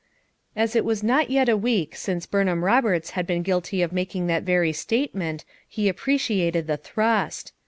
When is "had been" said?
3.11-3.43